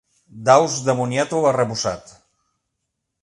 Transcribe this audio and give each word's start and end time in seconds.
Daus 0.47 0.77
de 0.87 0.95
moniato 0.99 1.41
arrebossat. 1.51 2.09